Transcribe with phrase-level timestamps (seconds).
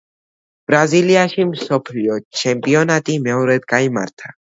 [0.71, 4.39] ბრაზილიაში მსოფლიო ჩემპიონატი მეორედ გაიმართა.